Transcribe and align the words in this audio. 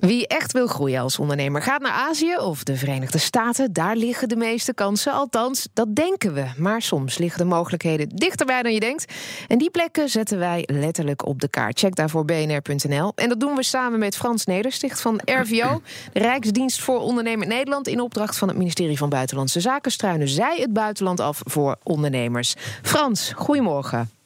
Wie 0.00 0.26
echt 0.26 0.52
wil 0.52 0.66
groeien 0.66 1.00
als 1.00 1.18
ondernemer 1.18 1.62
gaat 1.62 1.80
naar 1.80 1.92
Azië 1.92 2.36
of 2.36 2.64
de 2.64 2.76
Verenigde 2.76 3.18
Staten. 3.18 3.72
Daar 3.72 3.96
liggen 3.96 4.28
de 4.28 4.36
meeste 4.36 4.74
kansen. 4.74 5.12
Althans, 5.12 5.68
dat 5.72 5.94
denken 5.94 6.34
we. 6.34 6.46
Maar 6.56 6.82
soms 6.82 7.18
liggen 7.18 7.38
de 7.38 7.54
mogelijkheden 7.54 8.08
dichterbij 8.08 8.62
dan 8.62 8.72
je 8.72 8.80
denkt. 8.80 9.12
En 9.48 9.58
die 9.58 9.70
plekken 9.70 10.08
zetten 10.08 10.38
wij 10.38 10.62
letterlijk 10.66 11.26
op 11.26 11.40
de 11.40 11.48
kaart. 11.48 11.78
Check 11.78 11.94
daarvoor 11.94 12.24
bnr.nl. 12.24 13.12
En 13.14 13.28
dat 13.28 13.40
doen 13.40 13.54
we 13.54 13.62
samen 13.62 13.98
met 13.98 14.16
Frans 14.16 14.44
Nedersticht 14.44 15.00
van 15.00 15.20
RVO, 15.24 15.80
de 16.12 16.20
Rijksdienst 16.20 16.80
voor 16.80 17.00
Ondernemer 17.00 17.46
Nederland. 17.46 17.88
In 17.88 18.00
opdracht 18.00 18.38
van 18.38 18.48
het 18.48 18.56
ministerie 18.56 18.98
van 18.98 19.08
Buitenlandse 19.08 19.60
Zaken 19.60 19.92
struinen 19.92 20.28
zij 20.28 20.56
het 20.60 20.72
buitenland 20.72 21.20
af 21.20 21.40
voor 21.44 21.76
ondernemers. 21.82 22.54
Frans, 22.82 23.32
goedemorgen. 23.36 24.19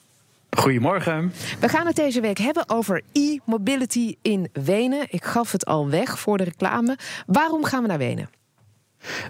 Goedemorgen. 0.57 1.33
We 1.61 1.69
gaan 1.69 1.87
het 1.87 1.97
deze 1.97 2.21
week 2.21 2.39
hebben 2.39 2.69
over 2.69 3.03
e-mobility 3.13 4.15
in 4.23 4.49
Wenen. 4.53 5.07
Ik 5.09 5.25
gaf 5.25 5.53
het 5.53 5.65
al 5.65 5.89
weg 5.89 6.19
voor 6.19 6.39
de 6.39 6.45
reclame. 6.45 6.99
Waarom 7.27 7.65
gaan 7.65 7.83
we 7.83 7.89
naar 7.89 7.99
Wenen? 7.99 8.29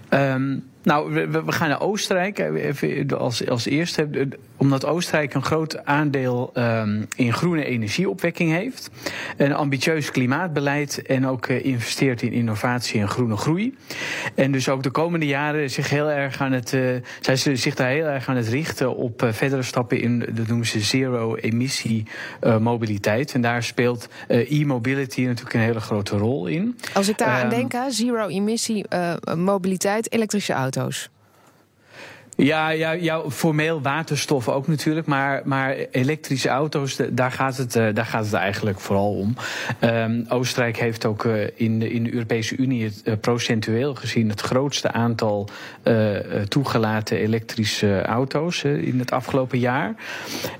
Um, 0.09 0.63
nou, 0.85 1.13
we, 1.13 1.43
we, 1.43 1.51
gaan 1.51 1.69
naar 1.69 1.81
Oostenrijk 1.81 2.39
even 2.39 3.17
als, 3.17 3.49
als 3.49 3.65
eerste. 3.65 4.27
Omdat 4.57 4.85
Oostenrijk 4.85 5.33
een 5.33 5.43
groot 5.43 5.85
aandeel 5.85 6.51
um, 6.53 7.07
in 7.15 7.33
groene 7.33 7.65
energieopwekking 7.65 8.51
heeft. 8.51 8.89
Een 9.37 9.53
ambitieus 9.53 10.11
klimaatbeleid 10.11 11.01
en 11.01 11.27
ook 11.27 11.47
uh, 11.47 11.65
investeert 11.65 12.21
in 12.21 12.31
innovatie 12.31 12.99
en 12.99 13.07
groene 13.07 13.37
groei. 13.37 13.77
En 14.35 14.51
dus 14.51 14.69
ook 14.69 14.83
de 14.83 14.89
komende 14.89 15.25
jaren 15.25 15.69
zich 15.69 15.89
heel 15.89 16.09
erg 16.09 16.41
aan 16.41 16.51
het, 16.51 16.73
uh, 16.73 16.95
zijn 17.21 17.37
ze 17.37 17.55
zich 17.55 17.75
daar 17.75 17.89
heel 17.89 18.05
erg 18.05 18.29
aan 18.29 18.35
het 18.35 18.47
richten 18.47 18.95
op 18.95 19.23
uh, 19.23 19.31
verdere 19.31 19.63
stappen 19.63 20.01
in, 20.01 20.19
dat 20.19 20.47
noemen 20.47 20.67
ze 20.67 20.79
zero-emissie 20.79 22.03
mobiliteit. 22.59 23.33
En 23.33 23.41
daar 23.41 23.63
speelt 23.63 24.07
e-mobility 24.27 25.21
natuurlijk 25.21 25.53
een 25.53 25.61
hele 25.61 25.79
grote 25.79 26.17
rol 26.17 26.47
in. 26.47 26.77
Als 26.93 27.09
ik 27.09 27.17
daar 27.17 27.27
aan 27.27 27.43
um, 27.43 27.69
denk, 27.69 27.73
zero-emissie 27.89 28.85
mobiliteit, 29.35 30.11
elektrische 30.11 30.53
auto's. 30.77 31.09
Ja, 32.37 32.69
ja, 32.69 32.91
ja, 32.91 33.29
formeel 33.29 33.81
waterstof 33.81 34.49
ook 34.49 34.67
natuurlijk. 34.67 35.07
Maar, 35.07 35.41
maar 35.45 35.75
elektrische 35.91 36.49
auto's, 36.49 36.99
daar 37.11 37.31
gaat 37.31 37.57
het, 37.57 37.73
daar 37.73 38.05
gaat 38.05 38.25
het 38.25 38.33
eigenlijk 38.33 38.79
vooral 38.79 39.13
om. 39.13 39.35
Um, 39.81 40.25
Oostenrijk 40.29 40.77
heeft 40.77 41.05
ook 41.05 41.23
uh, 41.23 41.43
in, 41.55 41.79
de, 41.79 41.89
in 41.89 42.03
de 42.03 42.13
Europese 42.13 42.57
Unie 42.57 42.83
het, 42.83 43.01
uh, 43.03 43.13
procentueel 43.21 43.95
gezien 43.95 44.29
het 44.29 44.41
grootste 44.41 44.91
aantal 44.91 45.49
toegelaten 46.47 47.17
elektrische 47.17 48.01
auto's 48.01 48.63
in 48.63 48.99
het 48.99 49.11
afgelopen 49.11 49.59
jaar. 49.59 49.95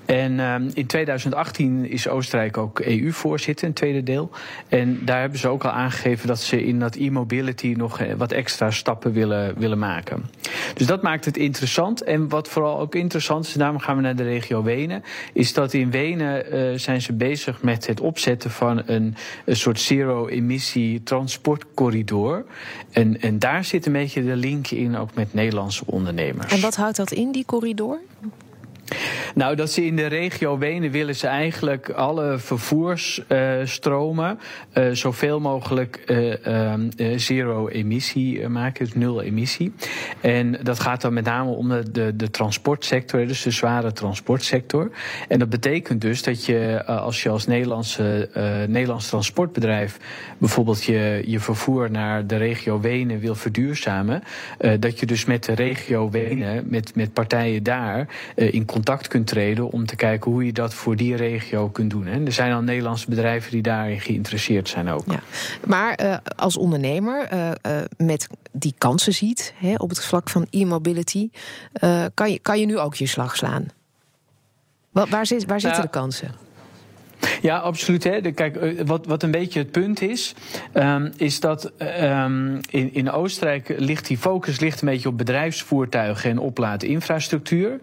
En 0.05 0.39
um, 0.39 0.69
in 0.73 0.85
2018 0.85 1.89
is 1.89 2.07
Oostenrijk 2.07 2.57
ook 2.57 2.79
EU-voorzitter, 2.79 3.67
een 3.67 3.73
tweede 3.73 4.03
deel. 4.03 4.29
En 4.67 4.99
daar 5.05 5.19
hebben 5.19 5.39
ze 5.39 5.47
ook 5.47 5.63
al 5.63 5.71
aangegeven 5.71 6.27
dat 6.27 6.39
ze 6.39 6.65
in 6.65 6.79
dat 6.79 6.95
e-mobility 6.95 7.73
nog 7.77 7.99
wat 8.17 8.31
extra 8.31 8.71
stappen 8.71 9.13
willen, 9.13 9.59
willen 9.59 9.79
maken. 9.79 10.25
Dus 10.73 10.87
dat 10.87 11.01
maakt 11.01 11.25
het 11.25 11.37
interessant 11.37 11.63
interessant. 11.65 12.03
En 12.03 12.29
wat 12.29 12.47
vooral 12.47 12.79
ook 12.79 12.95
interessant 12.95 13.45
is, 13.45 13.53
daarom 13.53 13.79
gaan 13.79 13.95
we 13.95 14.01
naar 14.01 14.15
de 14.15 14.23
regio 14.23 14.63
Wenen, 14.63 15.03
is 15.33 15.53
dat 15.53 15.73
in 15.73 15.91
Wenen 15.91 16.53
uh, 16.53 16.77
zijn 16.77 17.01
ze 17.01 17.13
bezig 17.13 17.61
met 17.61 17.87
het 17.87 17.99
opzetten 17.99 18.51
van 18.51 18.81
een, 18.85 19.15
een 19.45 19.55
soort 19.55 19.79
zero-emissie 19.79 21.03
transportcorridor. 21.03 22.45
En, 22.91 23.21
en 23.21 23.39
daar 23.39 23.65
zit 23.65 23.85
een 23.85 23.93
beetje 23.93 24.23
de 24.23 24.35
link 24.35 24.67
in, 24.67 24.97
ook 24.97 25.13
met 25.13 25.33
Nederlandse 25.33 25.83
ondernemers. 25.85 26.53
En 26.53 26.61
wat 26.61 26.75
houdt 26.75 26.97
dat 26.97 27.11
in, 27.11 27.31
die 27.31 27.45
corridor? 27.45 27.99
Nou, 29.35 29.55
dat 29.55 29.71
ze 29.71 29.85
in 29.85 29.95
de 29.95 30.05
regio 30.05 30.57
Wenen 30.57 30.91
willen 30.91 31.15
ze 31.15 31.27
eigenlijk 31.27 31.89
alle 31.89 32.39
vervoersstromen 32.39 34.39
uh, 34.73 34.87
uh, 34.87 34.93
zoveel 34.93 35.39
mogelijk 35.39 36.03
uh, 36.07 36.33
zero 37.15 37.67
emissie 37.67 38.47
maken, 38.47 38.85
dus 38.85 38.93
nul 38.93 39.21
emissie. 39.21 39.73
En 40.21 40.59
dat 40.63 40.79
gaat 40.79 41.01
dan 41.01 41.13
met 41.13 41.25
name 41.25 41.49
om 41.49 41.69
de, 41.69 41.91
de, 41.91 42.15
de, 42.15 42.29
transportsector, 42.29 43.27
dus 43.27 43.41
de 43.41 43.51
zware 43.51 43.91
transportsector. 43.91 44.91
En 45.27 45.39
dat 45.39 45.49
betekent 45.49 46.01
dus 46.01 46.23
dat 46.23 46.45
je 46.45 46.85
als 46.85 47.23
je 47.23 47.29
als 47.29 47.47
Nederlandse, 47.47 48.29
Nederlands 48.67 49.07
transportbedrijf 49.07 49.97
bijvoorbeeld 50.37 50.83
je, 50.83 51.23
je 51.25 51.39
vervoer 51.39 51.91
naar 51.91 52.27
de 52.27 52.37
regio 52.37 52.79
Wenen 52.79 53.19
wil 53.19 53.35
verduurzamen, 53.35 54.23
dat 54.79 54.99
je 54.99 55.05
dus 55.05 55.25
met 55.25 55.43
de 55.43 55.53
regio 55.53 56.09
Wenen, 56.09 56.63
met, 56.67 56.95
met 56.95 57.13
partijen 57.13 57.63
daar 57.63 58.07
in 58.35 58.65
contact 58.75 59.07
kunt 59.07 59.27
treden 59.27 59.69
om 59.69 59.85
te 59.85 59.95
kijken 59.95 60.31
hoe 60.31 60.45
je 60.45 60.53
dat 60.53 60.73
voor 60.73 60.95
die 60.95 61.15
regio 61.15 61.69
kunt 61.69 61.89
doen. 61.89 62.07
En 62.07 62.25
er 62.25 62.31
zijn 62.31 62.53
al 62.53 62.61
Nederlandse 62.61 63.09
bedrijven 63.09 63.51
die 63.51 63.61
daarin 63.61 63.99
geïnteresseerd 63.99 64.69
zijn 64.69 64.89
ook. 64.89 65.03
Ja. 65.05 65.19
Maar 65.65 66.03
uh, 66.03 66.17
als 66.35 66.57
ondernemer 66.57 67.33
uh, 67.33 67.47
uh, 67.47 67.77
met 67.97 68.27
die 68.51 68.73
kansen 68.77 69.13
ziet 69.13 69.53
hè, 69.57 69.73
op 69.77 69.89
het 69.89 70.03
vlak 70.03 70.29
van 70.29 70.47
e-mobility, 70.49 71.29
kan, 72.13 72.31
je, 72.31 72.39
kan 72.39 72.59
je 72.59 72.65
nu 72.65 72.77
ook 72.79 72.95
je 72.95 73.07
slag 73.07 73.35
slaan? 73.35 73.65
Waar, 74.91 75.07
waar, 75.07 75.25
zit, 75.25 75.45
waar 75.45 75.59
zitten 75.59 75.81
de 75.81 75.89
kansen? 75.89 76.31
Ja, 77.41 77.57
absoluut. 77.57 78.03
Hè. 78.03 78.31
kijk, 78.31 78.55
eh, 78.55 78.85
wat, 78.85 79.05
wat 79.05 79.23
een 79.23 79.31
beetje 79.31 79.59
het 79.59 79.71
punt 79.71 80.01
is, 80.01 80.33
um, 80.73 81.11
is 81.17 81.39
dat 81.39 81.71
um, 82.01 82.59
in, 82.69 82.93
in 82.93 83.11
Oostenrijk 83.11 83.73
ligt 83.77 84.07
die 84.07 84.17
focus 84.17 84.59
ligt 84.59 84.81
een 84.81 84.87
beetje 84.87 85.09
op 85.09 85.17
bedrijfsvoertuigen 85.17 86.29
en 86.29 86.37
oplaadinfrastructuur. 86.37 87.79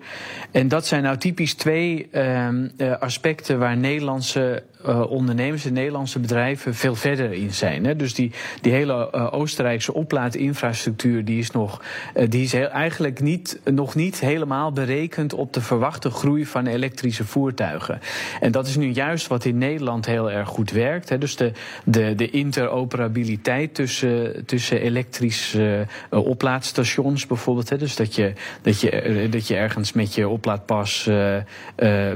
En 0.51 0.69
dat 0.69 0.87
zijn 0.87 1.03
nou 1.03 1.17
typisch 1.17 1.55
twee 1.55 2.09
um, 2.13 2.71
aspecten 3.01 3.59
waar 3.59 3.77
Nederlandse 3.77 4.63
uh, 4.87 5.11
ondernemers 5.11 5.65
en 5.65 5.73
Nederlandse 5.73 6.19
bedrijven 6.19 6.75
veel 6.75 6.95
verder 6.95 7.33
in 7.33 7.53
zijn. 7.53 7.85
Hè. 7.85 7.97
Dus 7.97 8.15
die, 8.15 8.33
die 8.61 8.73
hele 8.73 9.09
uh, 9.15 9.33
Oostenrijkse 9.33 9.95
oplaadinfrastructuur 9.95 11.25
die 11.25 11.39
is, 11.39 11.51
nog, 11.51 11.83
uh, 12.17 12.25
die 12.29 12.43
is 12.43 12.55
eigenlijk 12.55 13.21
niet, 13.21 13.61
nog 13.65 13.95
niet 13.95 14.21
helemaal 14.21 14.73
berekend 14.73 15.35
op 15.35 15.53
de 15.53 15.61
verwachte 15.61 16.11
groei 16.11 16.47
van 16.47 16.67
elektrische 16.67 17.25
voertuigen. 17.25 18.01
En 18.41 18.53
dat 18.53 18.67
is 18.67 18.77
nu 18.77 18.89
juist 18.89 19.27
wat 19.27 19.45
in 19.45 19.59
Nederland 19.59 20.07
heel 20.07 20.31
erg 20.31 20.49
goed 20.49 20.71
werkt. 20.71 21.09
Hè. 21.09 21.19
Dus 21.19 21.37
de, 21.37 21.53
de, 21.85 22.15
de 22.15 22.31
interoperabiliteit 22.31 23.75
tussen, 23.75 24.45
tussen 24.47 24.81
elektrische 24.81 25.87
oplaadstations 26.11 27.27
bijvoorbeeld. 27.27 27.69
Hè. 27.69 27.79
Dus 27.79 27.97
dat 27.97 28.15
je, 28.15 28.33
dat, 28.63 28.81
je, 28.81 29.27
dat 29.31 29.47
je 29.47 29.57
ergens 29.57 29.93
met 29.93 30.15
je 30.15 30.29
oplaadpas 30.29 31.05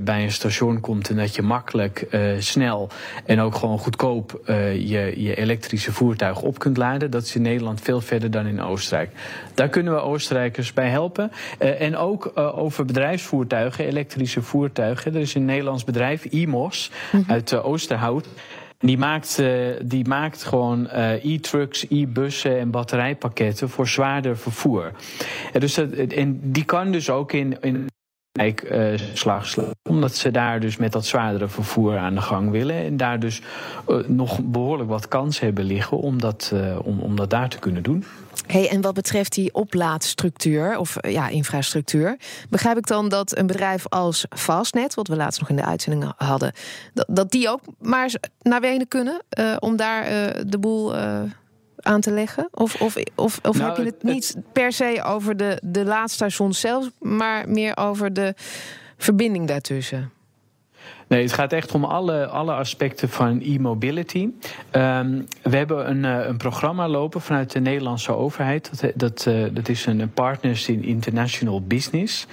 bij 0.02 0.22
een 0.22 0.32
station 0.32 0.80
komt 0.80 1.10
en 1.10 1.16
dat 1.16 1.34
je 1.34 1.42
makkelijk 1.42 2.06
snel 2.56 2.88
en 3.24 3.40
ook 3.40 3.54
gewoon 3.54 3.78
goedkoop 3.78 4.40
uh, 4.46 4.74
je, 4.74 5.22
je 5.22 5.34
elektrische 5.34 5.92
voertuig 5.92 6.42
op 6.42 6.58
kunt 6.58 6.76
laden. 6.76 7.10
Dat 7.10 7.22
is 7.22 7.34
in 7.34 7.42
Nederland 7.42 7.80
veel 7.80 8.00
verder 8.00 8.30
dan 8.30 8.46
in 8.46 8.62
Oostenrijk. 8.62 9.10
Daar 9.54 9.68
kunnen 9.68 9.94
we 9.94 10.00
Oostenrijkers 10.00 10.72
bij 10.72 10.88
helpen. 10.88 11.30
Uh, 11.32 11.80
en 11.80 11.96
ook 11.96 12.32
uh, 12.34 12.58
over 12.58 12.84
bedrijfsvoertuigen, 12.84 13.86
elektrische 13.86 14.42
voertuigen. 14.42 15.14
Er 15.14 15.20
is 15.20 15.34
een 15.34 15.44
Nederlands 15.44 15.84
bedrijf, 15.84 16.24
IMOS, 16.24 16.90
mm 17.12 17.20
-hmm. 17.20 17.30
uit 17.30 17.54
Oosterhout. 17.54 18.26
Die 18.78 18.98
maakt, 18.98 19.38
uh, 19.40 19.48
die 19.82 20.08
maakt 20.08 20.44
gewoon 20.44 20.88
uh, 20.92 21.24
e-trucks, 21.24 21.86
e-bussen 21.88 22.58
en 22.58 22.70
batterijpakketten 22.70 23.68
voor 23.68 23.88
zwaarder 23.88 24.36
vervoer. 24.36 24.92
En, 25.52 25.60
dus 25.60 25.74
dat, 25.74 25.90
en 25.92 26.40
die 26.42 26.64
kan 26.64 26.92
dus 26.92 27.10
ook 27.10 27.32
in, 27.32 27.56
in 27.60 27.86
slaan. 29.12 29.42
Omdat 29.88 30.14
ze 30.14 30.30
daar 30.30 30.60
dus 30.60 30.76
met 30.76 30.92
dat 30.92 31.06
zwaardere 31.06 31.48
vervoer 31.48 31.98
aan 31.98 32.14
de 32.14 32.20
gang 32.20 32.50
willen. 32.50 32.76
En 32.76 32.96
daar 32.96 33.20
dus 33.20 33.42
uh, 33.88 34.06
nog 34.06 34.40
behoorlijk 34.42 34.88
wat 34.88 35.08
kans 35.08 35.40
hebben 35.40 35.64
liggen 35.64 35.98
om 35.98 36.20
dat, 36.20 36.50
uh, 36.54 36.78
om, 36.82 37.00
om 37.00 37.16
dat 37.16 37.30
daar 37.30 37.48
te 37.48 37.58
kunnen 37.58 37.82
doen. 37.82 38.04
Hey, 38.46 38.68
en 38.68 38.80
wat 38.80 38.94
betreft 38.94 39.32
die 39.32 39.54
oplaadstructuur 39.54 40.78
of 40.78 40.96
ja, 41.00 41.28
infrastructuur, 41.28 42.16
begrijp 42.48 42.76
ik 42.76 42.86
dan 42.86 43.08
dat 43.08 43.38
een 43.38 43.46
bedrijf 43.46 43.88
als 43.88 44.26
Fastnet, 44.28 44.94
wat 44.94 45.08
we 45.08 45.16
laatst 45.16 45.40
nog 45.40 45.48
in 45.48 45.56
de 45.56 45.64
uitzending 45.64 46.12
hadden, 46.16 46.52
dat, 46.94 47.06
dat 47.08 47.30
die 47.30 47.48
ook 47.48 47.60
maar 47.78 48.14
naar 48.42 48.60
Wenen 48.60 48.88
kunnen 48.88 49.22
om 49.58 49.76
daar 49.76 50.04
de 50.46 50.58
boel 50.58 50.94
aan 51.86 52.00
te 52.00 52.10
leggen? 52.10 52.48
Of, 52.50 52.80
of, 52.80 52.96
of, 53.14 53.38
of 53.42 53.56
nou, 53.58 53.68
heb 53.68 53.76
je 53.76 53.84
het 53.84 54.02
niet 54.02 54.36
per 54.52 54.72
se 54.72 55.02
over 55.04 55.36
de, 55.36 55.58
de 55.62 55.84
laadstation 55.84 56.52
zelf, 56.52 56.90
maar 56.98 57.48
meer 57.48 57.76
over 57.76 58.12
de 58.12 58.34
verbinding 58.96 59.48
daartussen? 59.48 60.10
Nee, 61.08 61.22
het 61.22 61.32
gaat 61.32 61.52
echt 61.52 61.72
om 61.72 61.84
alle, 61.84 62.26
alle 62.26 62.52
aspecten 62.52 63.08
van 63.08 63.40
e-mobility. 63.40 64.28
Um, 64.72 65.26
we 65.42 65.56
hebben 65.56 65.90
een, 65.90 66.04
uh, 66.04 66.26
een 66.26 66.36
programma 66.36 66.88
lopen 66.88 67.20
vanuit 67.20 67.52
de 67.52 67.60
Nederlandse 67.60 68.12
overheid. 68.12 68.80
Dat, 68.80 68.92
dat, 68.94 69.26
uh, 69.28 69.44
dat 69.52 69.68
is 69.68 69.86
een 69.86 70.10
Partners 70.14 70.68
in 70.68 70.84
International 70.84 71.62
Business. 71.62 72.26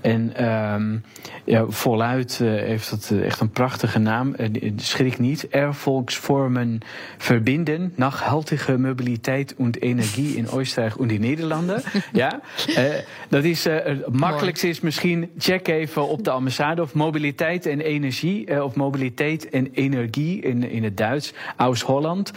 En 0.00 0.44
um, 0.44 1.04
ja, 1.44 1.64
voluit 1.68 2.38
uh, 2.42 2.48
heeft 2.48 2.90
dat 2.90 3.12
echt 3.22 3.40
een 3.40 3.50
prachtige 3.50 3.98
naam. 3.98 4.34
schrik 4.76 5.18
niet. 5.18 5.48
Erfolgsvormen 5.48 6.80
verbinden. 7.18 7.92
Nachhaltige 7.96 8.78
mobiliteit 8.78 9.54
en 9.56 9.74
energie 9.74 10.36
in 10.36 10.50
Oostenrijk 10.50 10.96
en 10.96 11.10
in 11.10 11.20
Nederlanden. 11.20 11.82
ja, 12.12 12.40
dat 13.28 13.44
is 13.44 13.64
het 13.64 14.12
makkelijkste 14.12 14.68
is 14.68 14.80
misschien 14.80 15.30
check 15.38 15.68
even 15.68 16.08
op 16.08 16.24
de 16.24 16.30
ambassade 16.30 16.82
of 16.82 16.94
mobiliteit 16.94 17.66
en 17.66 17.80
energie 17.80 18.12
energie 18.22 18.62
of 18.64 18.74
mobiliteit 18.74 19.48
en 19.48 19.68
energie 19.72 20.40
in, 20.40 20.70
in 20.70 20.84
het 20.84 20.96
Duits, 20.96 21.32
Aus 21.56 21.82
Holland. 21.82 22.32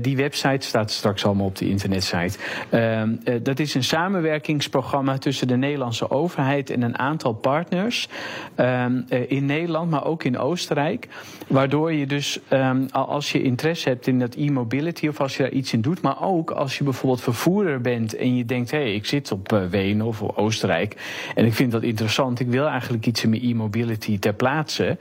die 0.00 0.16
website 0.16 0.66
staat 0.66 0.90
straks 0.90 1.24
allemaal 1.24 1.46
op 1.46 1.56
de 1.56 1.68
internetsite. 1.68 2.38
Ehm, 2.70 3.16
dat 3.42 3.58
is 3.58 3.74
een 3.74 3.84
samenwerkingsprogramma 3.84 5.18
tussen 5.18 5.48
de 5.48 5.56
Nederlandse 5.56 6.10
overheid 6.10 6.70
en 6.70 6.82
een 6.82 6.98
aantal 6.98 7.32
partners 7.32 8.08
ehm, 8.54 9.00
in 9.28 9.46
Nederland, 9.46 9.90
maar 9.90 10.04
ook 10.04 10.24
in 10.24 10.38
Oostenrijk. 10.38 11.08
Waardoor 11.46 11.92
je 11.92 12.06
dus, 12.06 12.40
um, 12.50 12.86
als 12.90 13.32
je 13.32 13.42
interesse 13.42 13.88
hebt 13.88 14.06
in 14.06 14.18
dat 14.18 14.34
e-mobility 14.34 15.08
of 15.08 15.20
als 15.20 15.36
je 15.36 15.42
daar 15.42 15.52
iets 15.52 15.72
in 15.72 15.80
doet, 15.80 16.00
maar 16.00 16.22
ook 16.22 16.50
als 16.50 16.78
je 16.78 16.84
bijvoorbeeld 16.84 17.22
vervoerder 17.22 17.80
bent 17.80 18.16
en 18.16 18.36
je 18.36 18.44
denkt: 18.44 18.70
hé, 18.70 18.78
hey, 18.78 18.94
ik 18.94 19.06
zit 19.06 19.32
op 19.32 19.66
Wenen 19.70 20.06
of 20.06 20.22
Oostenrijk 20.22 20.96
en 21.34 21.44
ik 21.44 21.54
vind 21.54 21.72
dat 21.72 21.82
interessant, 21.82 22.40
ik 22.40 22.48
wil 22.48 22.66
eigenlijk 22.66 23.06
iets 23.06 23.24
in 23.24 23.30
mijn 23.30 23.42
e-mobility 23.42 24.18
ter 24.18 24.34
plaatse, 24.34 24.98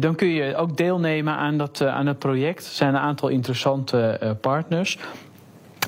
dan 0.00 0.14
kun 0.14 0.28
je 0.28 0.56
ook 0.56 0.76
deelnemen 0.76 1.34
aan 1.34 1.58
dat, 1.58 1.80
uh, 1.82 1.94
aan 1.94 2.06
het 2.06 2.18
project. 2.18 2.66
Er 2.66 2.72
zijn 2.72 2.94
een 2.94 3.00
aantal 3.00 3.28
interessante 3.28 4.36
partners 4.40 4.98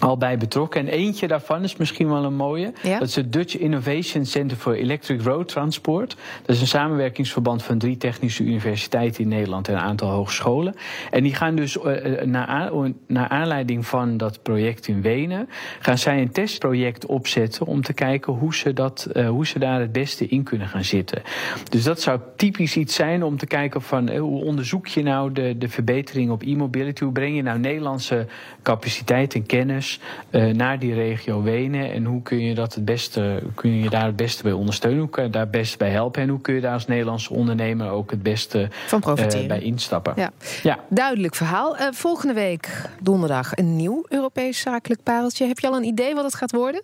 al 0.03 0.17
bij 0.17 0.39
betrokken. 0.39 0.81
En 0.81 0.89
eentje 0.89 1.29
daarvan 1.29 1.63
is 1.63 1.77
misschien 1.77 2.09
wel 2.09 2.25
een 2.25 2.35
mooie. 2.35 2.73
Dat 2.83 3.09
is 3.09 3.17
het 3.17 3.33
Dutch 3.33 3.57
Innovation 3.57 4.25
Center 4.25 4.57
for 4.57 4.75
Electric 4.75 5.23
Road 5.23 5.49
Transport. 5.49 6.17
Dat 6.43 6.55
is 6.55 6.61
een 6.61 6.67
samenwerkingsverband 6.67 7.63
van 7.63 7.79
drie 7.79 7.97
technische 7.97 8.43
universiteiten 8.43 9.23
in 9.23 9.29
Nederland 9.29 9.69
en 9.69 9.75
een 9.75 9.81
aantal 9.81 10.11
hogescholen. 10.11 10.75
En 11.11 11.23
die 11.23 11.35
gaan 11.35 11.55
dus 11.57 11.77
uh, 11.77 12.23
naar, 12.23 12.73
naar, 13.07 13.29
aanleiding 13.29 13.87
van 13.87 14.17
dat 14.17 14.43
project 14.43 14.89
in 14.89 15.03
Wenen, 15.03 15.49
gaan 15.79 15.99
zij 15.99 16.21
een 16.21 16.33
testproject 16.33 17.07
opzetten 17.07 17.67
om 17.67 17.83
te 17.83 17.93
kijken 17.93 18.33
hoe 18.33 18.55
ze, 18.55 18.73
dat, 18.73 19.09
uh, 19.15 19.29
hoe 19.29 19.47
ze 19.47 19.59
daar 19.59 19.81
het 19.81 19.93
beste 19.93 20.27
in 20.27 20.43
kunnen 20.43 20.69
gaan 20.69 20.85
zitten. 20.85 21.23
Dus 21.71 21.85
dat 21.85 22.01
zou 22.01 22.21
typisch 22.37 22.77
iets 22.77 22.95
zijn 22.95 23.23
om 23.23 23.37
te 23.37 23.47
kijken 23.47 23.83
van 23.83 24.11
uh, 24.11 24.21
hoe 24.21 24.45
onderzoek 24.45 24.87
je 24.87 25.03
nou 25.03 25.33
de, 25.33 25.59
de 25.59 25.69
verbetering 25.69 26.31
op 26.31 26.43
e-mobility? 26.43 27.05
Hoe 27.05 27.13
breng 27.13 27.37
je 27.37 27.43
nou 27.43 27.59
Nederlandse 27.59 28.27
capaciteit 28.63 29.35
en 29.35 29.47
kennis 29.47 29.92
uh, 30.31 30.55
naar 30.55 30.79
die 30.79 30.95
regio 30.95 31.43
Wenen. 31.43 31.93
En 31.93 32.05
hoe 32.05 32.23
kun 32.23 32.41
je, 32.41 32.55
dat 32.55 32.75
het 32.75 32.85
beste, 32.85 33.43
kun 33.55 33.71
je 33.71 33.91
daar 33.91 34.07
het 34.07 34.17
beste 34.17 34.43
bij 34.43 34.53
ondersteunen? 34.53 35.01
Hoe 35.01 35.11
kun 35.11 35.23
je 35.25 35.31
daar 35.31 35.43
het 35.43 35.51
beste 35.51 35.77
bij 35.77 35.91
helpen? 35.91 36.23
En 36.23 36.29
hoe 36.29 36.41
kun 36.41 36.55
je 36.55 36.61
daar 36.61 36.73
als 36.73 36.87
Nederlandse 36.87 37.33
ondernemer 37.33 37.91
ook 37.91 38.11
het 38.11 38.23
beste 38.23 38.69
Van 38.87 39.03
uh, 39.07 39.47
bij 39.47 39.61
instappen? 39.61 40.13
Ja. 40.17 40.31
ja. 40.63 40.79
Duidelijk 40.89 41.35
verhaal. 41.35 41.79
Uh, 41.79 41.87
volgende 41.91 42.35
week 42.35 42.89
donderdag 43.01 43.57
een 43.57 43.77
nieuw 43.77 44.05
Europees 44.09 44.61
zakelijk 44.61 45.03
pareltje. 45.03 45.47
Heb 45.47 45.59
je 45.59 45.69
al 45.69 45.77
een 45.77 45.85
idee 45.85 46.15
wat 46.15 46.25
het 46.25 46.35
gaat 46.35 46.53
worden? 46.53 46.83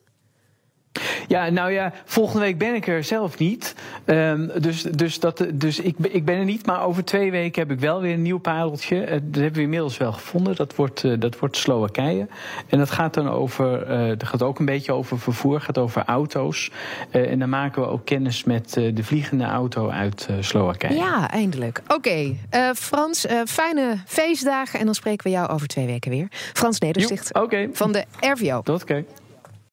Ja, 1.28 1.48
nou 1.48 1.72
ja, 1.72 1.92
volgende 2.04 2.44
week 2.44 2.58
ben 2.58 2.74
ik 2.74 2.86
er 2.86 3.04
zelf 3.04 3.38
niet. 3.38 3.74
Um, 4.04 4.50
dus 4.60 4.82
dus, 4.82 5.20
dat, 5.20 5.46
dus 5.54 5.80
ik, 5.80 5.96
ik 5.98 6.24
ben 6.24 6.36
er 6.36 6.44
niet. 6.44 6.66
Maar 6.66 6.84
over 6.84 7.04
twee 7.04 7.30
weken 7.30 7.62
heb 7.62 7.70
ik 7.70 7.80
wel 7.80 8.00
weer 8.00 8.14
een 8.14 8.22
nieuw 8.22 8.38
pareltje. 8.38 8.96
Uh, 8.96 9.10
dat 9.10 9.20
hebben 9.20 9.52
we 9.52 9.60
inmiddels 9.60 9.96
wel 9.96 10.12
gevonden. 10.12 10.56
Dat 10.56 10.74
wordt, 10.74 11.02
uh, 11.02 11.20
dat 11.20 11.38
wordt 11.38 11.56
Slowakije. 11.56 12.26
En 12.68 12.78
dat 12.78 12.90
gaat 12.90 13.14
dan 13.14 13.28
over. 13.28 13.90
Uh, 13.90 14.08
dat 14.08 14.28
gaat 14.28 14.42
ook 14.42 14.58
een 14.58 14.64
beetje 14.64 14.92
over 14.92 15.18
vervoer. 15.18 15.60
gaat 15.60 15.78
over 15.78 16.02
auto's. 16.06 16.70
en 17.10 17.38
dan 17.38 17.48
maken 17.48 17.82
we 17.82 17.88
ook 17.88 18.04
kennis 18.04 18.44
met 18.44 18.72
de 18.72 19.02
vliegende 19.02 19.44
auto 19.44 19.88
uit 19.88 20.28
Slowakije. 20.40 20.94
Ja, 20.94 21.30
eindelijk. 21.30 21.82
Oké. 21.88 21.94
Okay. 21.94 22.36
Frans, 22.74 23.26
fijne 23.46 23.96
feestdagen. 24.06 24.78
En 24.78 24.84
dan 24.84 24.94
spreken 24.94 25.24
we 25.24 25.30
jou 25.30 25.48
over 25.48 25.66
twee 25.66 25.86
weken 25.86 26.10
weer. 26.10 26.28
Frans 26.30 26.78
Nedersticht 26.78 27.34
okay. 27.34 27.68
van 27.72 27.92
de 27.92 28.04
RVO. 28.20 28.60
Tot 28.62 28.84
kijk. 28.84 29.08